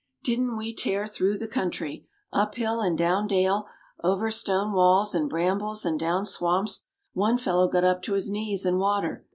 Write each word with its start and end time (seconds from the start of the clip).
Didn't 0.23 0.57
we 0.57 0.73
tear 0.73 1.05
through 1.05 1.37
the 1.37 1.47
country! 1.47 2.07
up 2.33 2.55
hill 2.55 2.81
and 2.81 2.97
down 2.97 3.27
dale, 3.27 3.67
over 4.03 4.31
stone 4.31 4.73
walls 4.73 5.13
and 5.13 5.29
brambles 5.29 5.85
and 5.85 5.99
down 5.99 6.25
swamps; 6.25 6.87
one 7.13 7.37
fellow 7.37 7.67
got 7.67 7.83
up 7.83 8.01
to 8.01 8.13
his 8.13 8.27
knees 8.27 8.65
in 8.65 8.79
water. 8.79 9.27